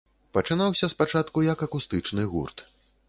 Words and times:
Пачынаўся 0.37 0.89
спачатку, 0.93 1.43
як 1.53 1.61
акустычны 1.67 2.27
гурт. 2.33 2.65